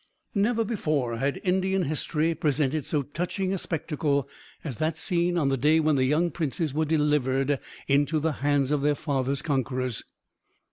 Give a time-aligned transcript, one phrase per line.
[0.33, 4.27] Never before had Indian history presented so touching a spectacle
[4.63, 8.71] as that seen on the day when the young princes were delivered into the hands
[8.71, 10.01] of their father's conquerors.